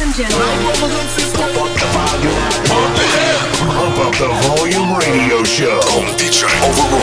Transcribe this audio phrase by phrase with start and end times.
[0.00, 0.48] Ladies and gentlemen.
[3.68, 5.78] Pump up the volume radio show.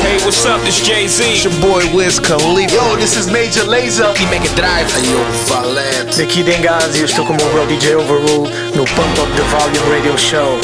[0.02, 0.62] Hey, what's up?
[0.62, 1.24] This Jay Z.
[1.24, 2.74] It's your boy Wiz Khalifa.
[2.74, 4.16] Yo, this is Major Lazer.
[4.20, 4.88] E make it drive.
[4.96, 6.18] Ayo, Valente.
[6.18, 9.90] Daqui Dengazi, eu estou com o meu bro DJ Overrule no Pump Up the Volume
[9.92, 10.60] Radio Show.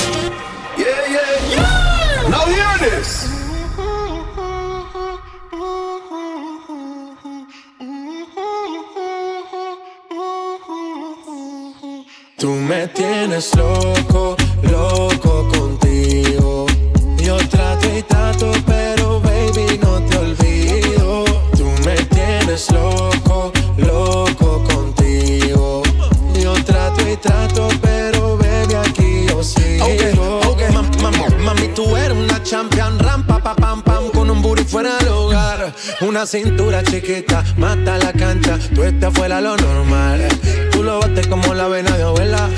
[0.76, 2.30] Yeah, yeah, yeah.
[2.30, 3.23] Now hear this.
[13.34, 16.68] Tienes loco, loco contigo.
[17.18, 21.24] Yo trato y trato, pero baby no te olvido.
[21.58, 25.82] Tú me tienes loco, loco contigo.
[26.40, 29.86] Yo trato y trato, pero baby aquí yo sigo.
[29.86, 30.14] Okay,
[30.48, 30.68] okay.
[30.68, 34.96] Mam- mam- mami, tú eres una champion, rampa, pa, pam, pam, con un booty fuera
[35.00, 35.74] del hogar.
[36.02, 40.28] Una cintura chiquita, mata la cancha, tú estás fuera lo normal.
[40.72, 42.50] Tú lo bates como la vena de abuela.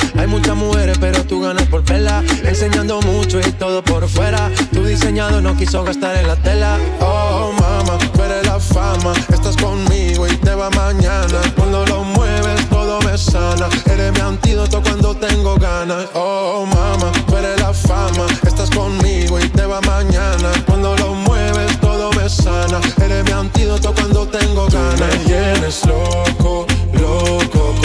[1.00, 2.24] Pero tú ganas por vela.
[2.44, 4.52] Enseñando mucho y todo por fuera.
[4.74, 6.78] Tu diseñado no quiso gastar en la tela.
[7.00, 9.14] Oh, mama, tú eres la fama.
[9.32, 11.40] Estás conmigo y te va mañana.
[11.56, 13.70] Cuando lo mueves, todo me sana.
[13.86, 16.08] Eres mi antídoto cuando tengo ganas.
[16.14, 18.26] Oh, mama, tú la fama.
[18.46, 20.52] Estás conmigo y te va mañana.
[20.66, 22.82] Cuando lo mueves, todo me sana.
[23.04, 25.00] Eres mi antídoto cuando tengo ganas.
[25.00, 27.85] me tienes loco, loco.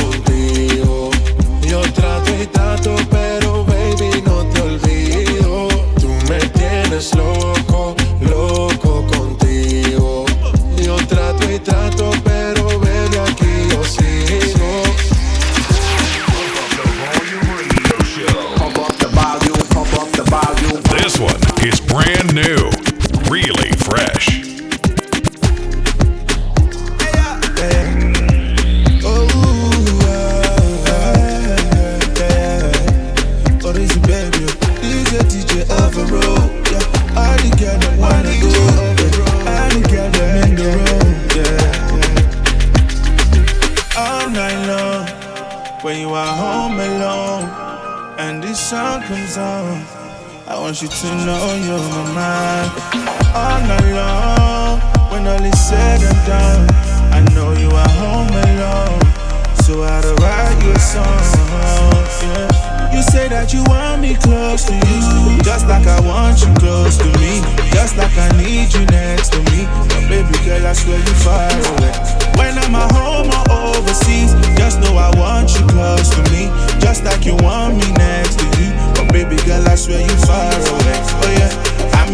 [1.70, 5.68] Yo trato y trato, pero baby, no te olvido.
[6.00, 8.69] Tú me tienes loco, loco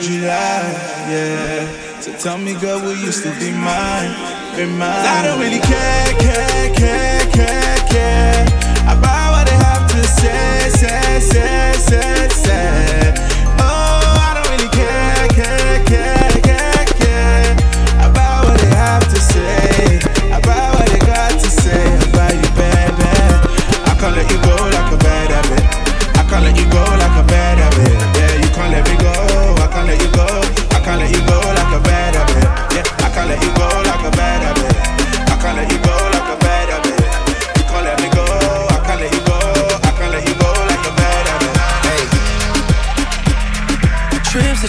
[0.00, 0.62] July,
[1.10, 2.00] yeah.
[2.00, 4.14] So tell me, girl, will you still be mine,
[4.56, 5.06] be mine?
[5.06, 8.46] I don't really care, care, care, care, care
[8.86, 13.15] about what they have to say, say, say, say, say.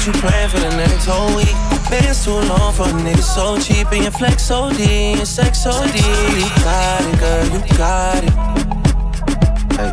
[0.08, 1.52] You plan for the next whole week.
[1.90, 4.84] Bands too long for a nigga so cheap and your flex so D
[5.20, 6.00] and sex so D.
[6.00, 8.34] You got it, girl, you got it.
[9.76, 9.92] Hey.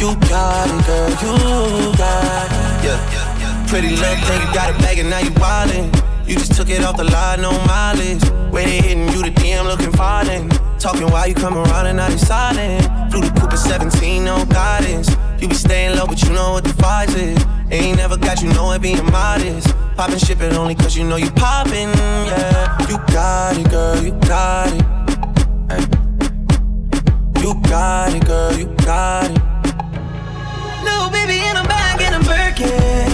[0.00, 2.84] You got it, girl, you got it.
[2.84, 3.66] Yeah.
[3.68, 5.88] Pretty little thing, you got a bag and now you wildin'.
[6.28, 8.22] You just took it off the line, no mileage.
[8.52, 10.52] They hitting you, the DM looking violent.
[10.78, 12.84] Talking while you come around and now they silent.
[13.10, 15.08] Flew the Cooper 17, no guidance.
[15.40, 17.55] You be staying low, but you know what the vibes is.
[17.70, 19.74] Ain't never got you know it being modest.
[19.96, 21.88] Poppin' shit it only cause you know you poppin',
[22.28, 22.88] yeah.
[22.88, 24.82] You got it, girl, you got it.
[25.70, 25.82] Hey.
[27.42, 29.38] You got it, girl, you got it.
[30.84, 33.05] No, baby, and I'm back and I'm Birkin.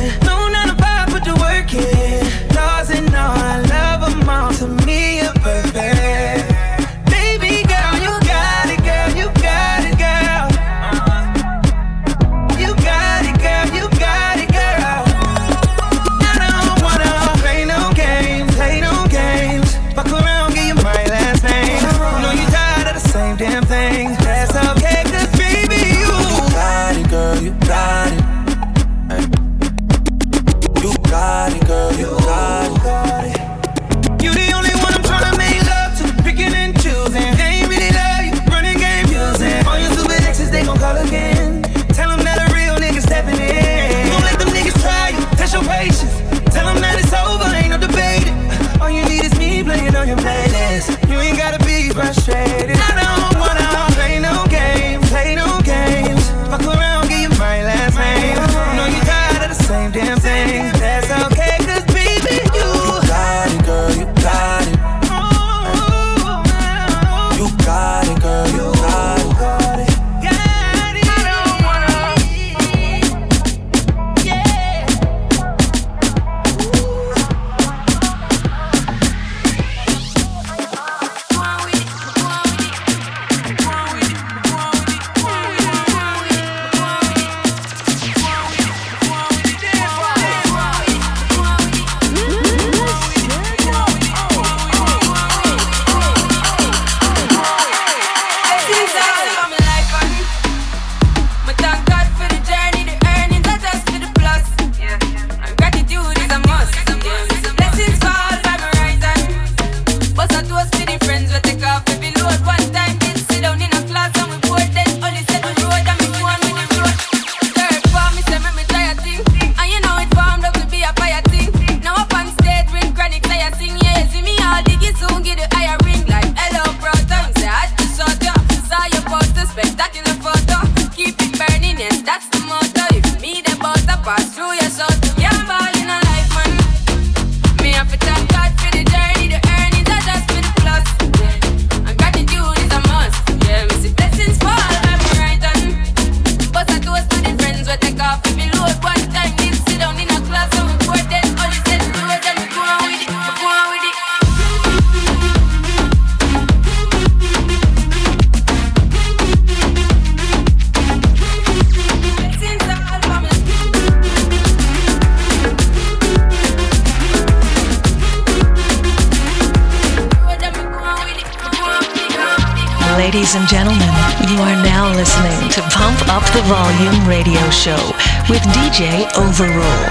[177.63, 177.95] Show
[178.27, 179.87] with DJ Overrule.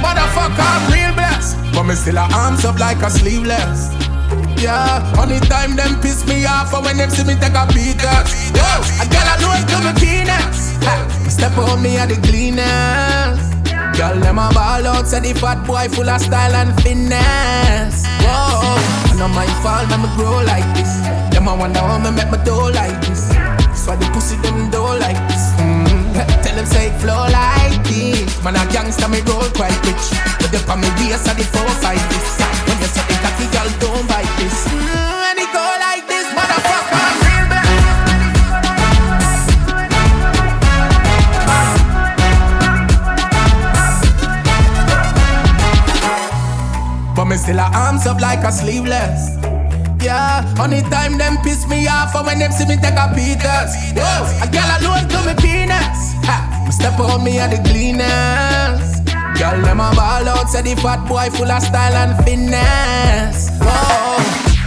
[0.00, 1.60] Motherfucker, I'm real blessed.
[1.74, 3.92] But me still a arms up like a sleeveless.
[4.56, 8.00] Yeah, only time them piss me off when them see me take a beat
[9.28, 10.80] I know it to me penis.
[10.88, 10.96] Ha,
[11.28, 12.16] Step on me at the.
[13.98, 16.72] Girl, them a ball out, the fat boy full of style and.
[18.24, 19.44] Whoa, I know my
[20.00, 21.04] me grow like this.
[21.34, 22.40] Them a wonder how me make my
[22.72, 23.28] like this.
[23.84, 25.43] Why the pussy them like this.
[26.42, 28.42] Tell them say it flow like this.
[28.42, 30.06] Man a gangster, me roll quite rich.
[30.40, 32.30] But the on me waist at the four five this.
[32.68, 34.56] When you say the cocky girl don't bite this.
[34.68, 37.02] Mm, and it go like this, motherfucker.
[47.16, 49.53] But me still a arms up like a sleeveless.
[50.04, 53.72] Yeah, only time them piss me off or when them see me take a beaters.
[53.96, 56.12] Whoa, a girl alone to me penis.
[56.28, 59.06] Ha, step on me at the cleanest.
[59.40, 63.48] Girl, them a ball out, say the fat boy full of style and finesse.
[63.64, 64.20] Whoa,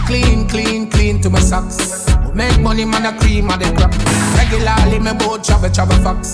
[0.06, 2.10] clean, clean, clean to my socks.
[2.34, 3.94] Make money, man, a cream of the crop.
[4.34, 6.32] Regularly, me boat travel, travel fox.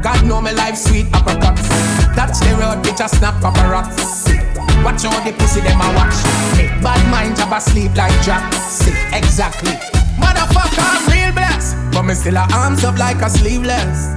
[0.00, 1.68] God know me life sweet apricots.
[2.16, 4.47] Touch the road, bitch, I snap paparazzi.
[4.84, 6.16] Watch all the pussy them a watch.
[6.56, 8.52] Make bad mind job sleep like Jack.
[8.54, 9.74] See, exactly.
[10.18, 11.76] Motherfucker, I'm real blessed.
[11.92, 14.14] But me still a arms up like a sleeveless.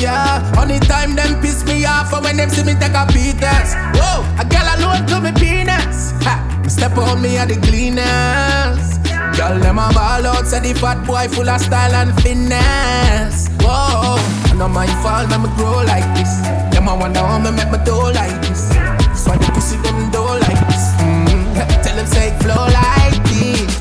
[0.00, 3.74] Yeah, only time them piss me off or when them see me take a beaters.
[3.98, 6.12] Whoa, a girl alone to me penis.
[6.22, 9.02] Ha, me step on me at the cleanest.
[9.36, 13.48] Girl, them a ball out, say the fat boy full of style and finesse.
[13.58, 16.30] Whoa, I know my fault, me grow like this.
[16.70, 18.70] Them a wonder how me make my dough like this.
[19.18, 19.57] So the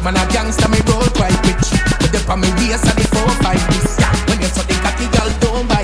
[0.07, 1.67] Man a gangster me roll quite rich.
[1.99, 3.99] But the on me waist at the four five this.
[4.29, 5.76] When you saw the cocky girl don't bite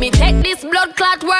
[0.00, 1.39] me take this blood clot worldwide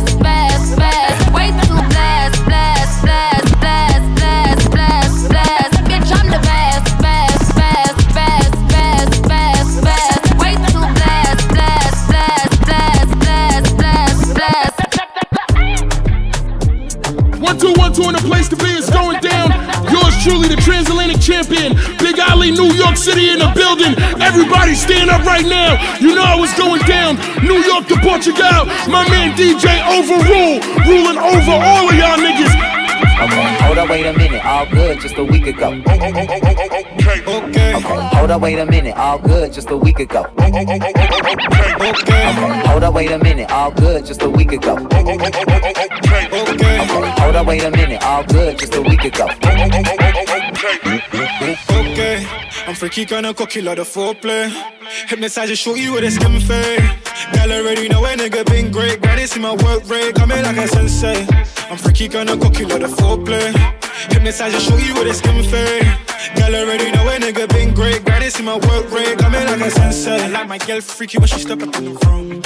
[0.00, 1.32] best, best.
[1.34, 3.41] Way too blessed, blessed, blessed,
[20.22, 21.74] truly, the transatlantic champion.
[21.98, 23.98] Big Ali, New York City in the building.
[24.22, 25.74] Everybody stand up right now.
[25.98, 27.18] You know how it's going down.
[27.42, 28.70] New York to Portugal.
[28.86, 32.54] My man DJ Overrule, ruling over all of y'all niggas.
[33.22, 35.70] Okay, hold up, wait a minute, all good just a week ago.
[35.86, 36.10] Okay,
[37.26, 37.72] okay.
[38.16, 40.26] Hold up, wait a minute, all good just a week ago.
[40.38, 40.80] Okay,
[42.66, 44.74] hold up, wait a minute, all good just a week ago.
[44.74, 45.18] Okay,
[47.20, 49.28] hold up, wait a minute, all good just a week ago.
[50.64, 52.24] Okay,
[52.68, 54.48] I'm freaky, kinda cocky, lot of foreplay.
[55.08, 56.80] Hypnotize you, show you with a skin fade.
[57.32, 59.02] Gal already know a nigga been great.
[59.02, 61.26] Granny see my work rate, coming like a sensei.
[61.68, 63.52] I'm freaky, kinda cocky, lot of foreplay.
[64.12, 65.84] Hypnotize you, show you with a skin fade.
[66.36, 68.04] Gal already know a nigga been great.
[68.04, 70.22] Granny see my work rate, coming like a sensei.
[70.22, 72.40] I like my girl freaky when she step up in the room.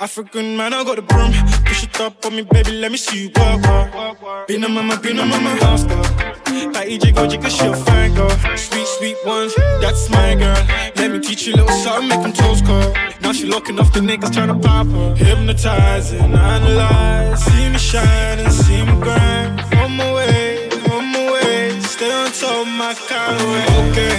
[0.00, 1.32] African man, I got the broom.
[1.66, 4.48] Push it up on me, baby, let me see you work, work.
[4.48, 6.23] Be no mama, be no mama, house girl.
[6.46, 8.30] Like EJ go, she a fine girl.
[8.56, 10.56] Sweet, sweet ones, that's my girl.
[10.96, 12.92] Let me teach you a little something, make them toes curl.
[13.20, 15.14] Now she looking off the niggas trying to pop her.
[15.14, 17.44] Hypnotize and analyze.
[17.44, 19.60] See me shine and see me grind.
[19.82, 21.80] On my way, on my way.
[21.80, 23.34] Stay on top of my car.
[23.88, 24.14] Okay,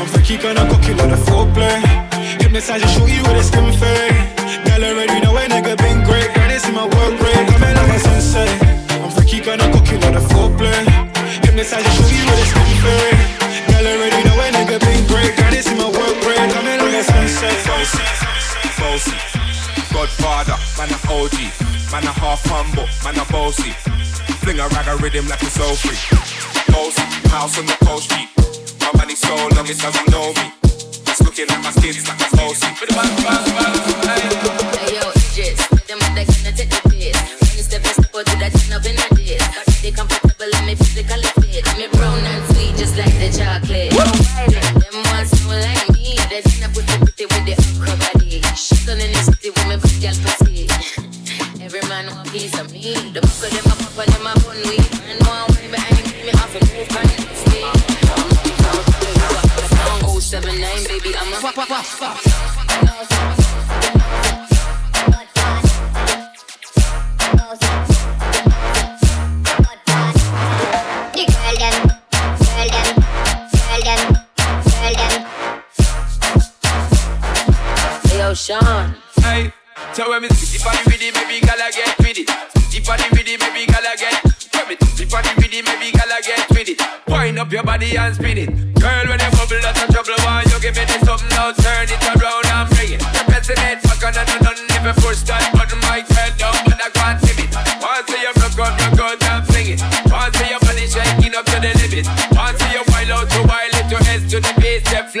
[0.00, 1.78] I'm freaky, gonna cocky, lot of foreplay.
[2.40, 4.66] Hypnotize and show you with a skin fade.
[4.66, 6.34] Girl already know a nigga been great.
[6.34, 7.48] Girl, they see my work rate.
[7.48, 8.67] Coming like a sensei.
[18.98, 19.14] Bossy,
[19.94, 21.38] Godfather, man a OG,
[21.94, 23.70] man a half humble, man a bossy.
[24.42, 25.94] Fling a rag a rhythm like it's so free.
[26.74, 28.26] Bossy, house on the coast G.
[28.82, 30.50] My money so long it doesn't know me.
[31.06, 32.66] It's looking at my skin, it's like a bossy.
[34.82, 37.14] Hey yo, Idris, them other gonna take the piss.
[37.38, 38.98] When you step step out to that turn up in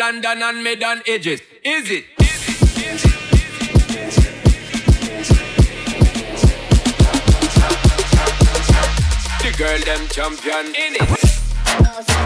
[0.08, 1.42] London and mid on edges.
[1.62, 2.04] Is it?
[9.42, 12.17] The girl them champion in it.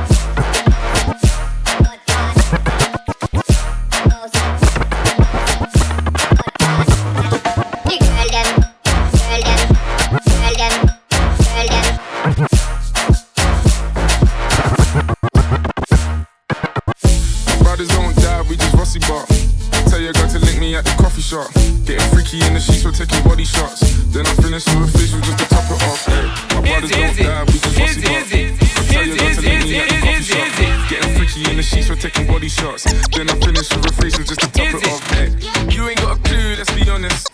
[21.33, 23.81] Getting freaky in the sheets, we're taking body shots.
[24.13, 26.05] Then I finish with a facial just to top it off.
[26.05, 28.23] Hey, my brothers don't die, we just bossy up.
[28.23, 30.91] I tell your girl to meet me at the coffee shop.
[30.91, 32.85] Getting freaky in the sheets, we're taking body shots.
[33.17, 35.03] Then I finish with a facial just to top it off.
[35.11, 35.29] Hey,
[35.75, 37.33] you ain't got a clue, let's be honest.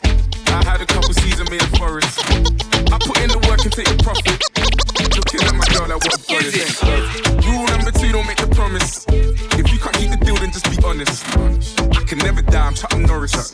[0.49, 2.19] I had a couple seasons made of forest.
[2.89, 4.58] I put in the work and take the profit.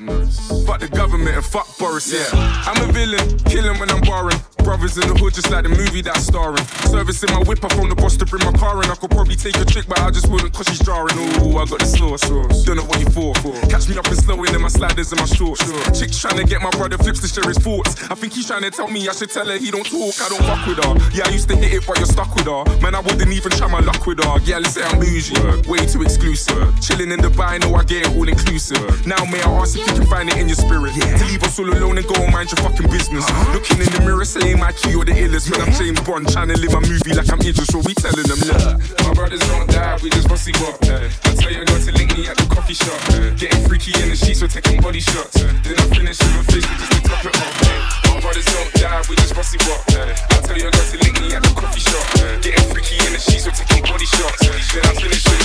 [0.06, 2.26] Fuck the government and fuck Boris, yeah.
[2.32, 4.53] I'm a villain, killing when I'm barring.
[4.64, 6.64] Brothers in the hood, just like the movie that's starring.
[6.88, 8.88] Servicing my whip, I phone the boss to bring my car in.
[8.90, 11.14] I could probably take a trick, but I just wouldn't cause she's jarring.
[11.44, 12.24] Ooh, I got the sauce.
[12.64, 13.36] Don't know what you for.
[13.68, 15.60] Catch me up and slow in my sliders and my shorts.
[15.92, 18.00] Chick's trying to get my brother flips to share his thoughts.
[18.10, 20.28] I think he's trying to tell me I should tell her he don't talk, I
[20.32, 20.92] don't fuck with her.
[21.12, 22.64] Yeah, I used to hit it, but you're stuck with her.
[22.80, 24.40] Man, I wouldn't even try my luck with her.
[24.48, 25.36] Yeah, let's say I'm bougie.
[25.68, 26.56] Way too exclusive.
[26.80, 29.06] Chilling in Dubai, know I get it all inclusive.
[29.06, 30.94] Now, may I ask if you can find it in your spirit?
[30.94, 33.28] To leave us all alone and go and mind your fucking business.
[33.28, 33.52] Uh-huh.
[33.54, 35.50] Looking in the mirror, saying my key or the illest.
[35.50, 37.68] When I'm James Bond, trying to live my movie like I'm Idris.
[37.68, 40.76] So we telling them, look, my brothers don't die, we just bossy what.
[40.84, 42.98] I tell your girl to link me at the coffee shop.
[43.36, 45.40] Getting freaky in the sheets, we're taking body shots.
[45.40, 48.14] Then I finish with a fish just to top it off.
[48.14, 49.80] My brothers don't die, we just bossy what.
[49.94, 52.04] I tell your girl to link me at the coffee shop.
[52.42, 54.40] Getting freaky in the sheets, we're taking body shots.
[54.44, 55.40] Then I finish with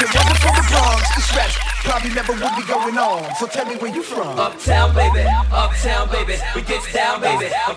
[0.00, 3.34] It wasn't for the Bronx, the stress probably never would be going on.
[3.36, 4.38] So tell me where you from.
[4.38, 7.74] Uptown, baby, uptown, baby, we get down, baby, I'm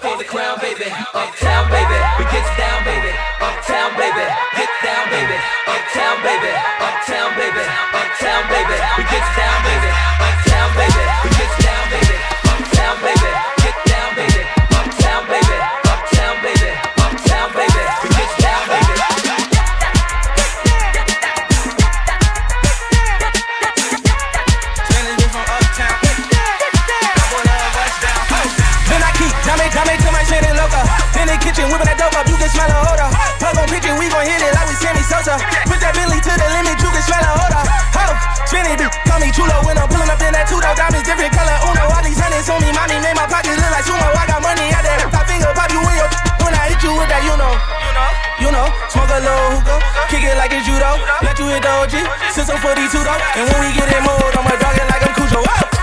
[52.63, 53.11] 42 though.
[53.35, 55.43] And when we get in mode, I'ma dog it like I'm Cujo.
[55.43, 55.82] Whoa.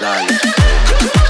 [0.00, 1.25] Dale.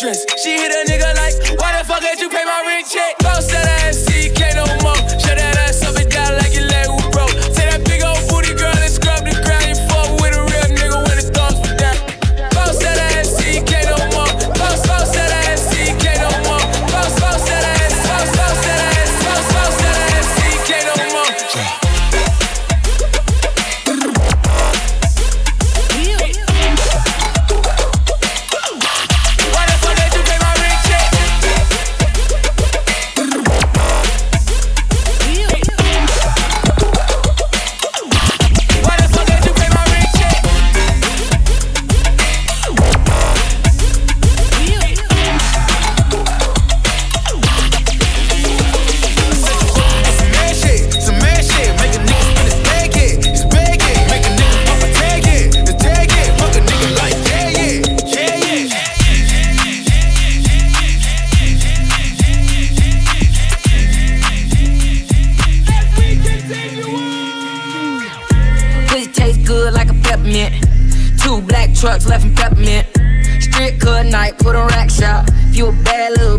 [0.00, 0.72] She hit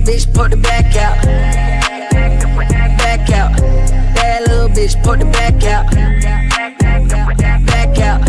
[0.04, 1.24] bitch, put the back out.
[2.98, 3.58] Back out.
[4.16, 5.90] Bad little bitch, put the back out.
[7.66, 8.26] Back out.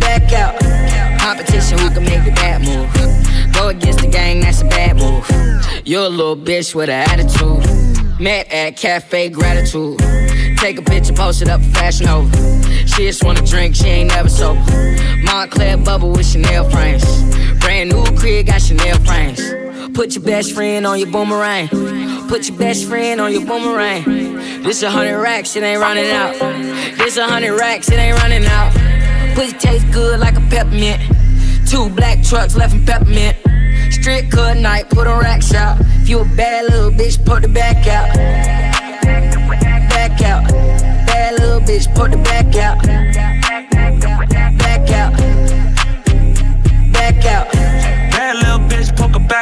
[0.00, 1.20] Back out.
[1.20, 3.54] Competition, who can make the bad move?
[3.54, 5.28] Go against the gang, that's a bad move.
[5.86, 8.20] You're a little bitch with an attitude.
[8.20, 9.98] Met at Cafe Gratitude.
[10.58, 12.36] Take a picture, post it up Fashion Nova.
[12.86, 14.60] She just wanna drink, she ain't never sober.
[15.24, 17.04] Moncler bubble with Chanel frames.
[17.60, 19.59] Brand new crib, got Chanel frames.
[19.94, 21.68] Put your best friend on your boomerang.
[22.28, 24.04] Put your best friend on your boomerang.
[24.62, 26.34] This a hundred racks, it ain't running out.
[26.98, 28.72] This a hundred racks, it ain't running out.
[29.34, 31.00] Pussy taste good like a peppermint.
[31.68, 33.36] Two black trucks left in peppermint.
[33.92, 35.78] Strip cut night, put on rack shop.
[36.02, 38.14] If you a bad little bitch, put the back out.
[39.90, 40.48] Back out.
[41.06, 43.69] Bad little bitch, put the back out.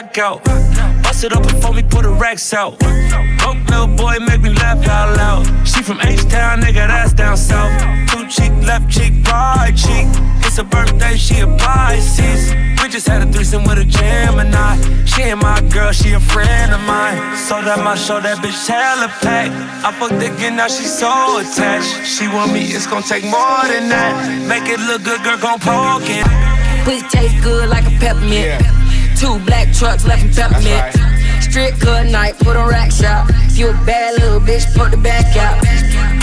[0.08, 0.44] Back out.
[1.02, 2.78] Bust it up before me put the racks out.
[2.78, 5.44] Broke little boy, make me laugh out loud.
[5.66, 7.72] She from H-Town, nigga, that's down south.
[8.10, 10.06] Two cheek, left cheek, right cheek.
[10.44, 12.54] It's her birthday, she a Pisces.
[12.80, 14.76] We just had a threesome with a Gemini.
[15.04, 17.36] She ain't my girl, she a friend of mine.
[17.36, 19.52] So that my show, that bitch hella packed.
[19.84, 22.06] I fucked again, now she so attached.
[22.06, 24.12] She want me, it's gonna take more than that.
[24.48, 26.26] Make it look good, girl, gon' poke it.
[26.84, 28.77] Pussy taste good like a peppermint.
[29.18, 30.94] Two black trucks left in peppermint.
[31.42, 33.28] Strip cut night, put on rack shop.
[33.50, 36.17] You a bad little bitch, put the back out.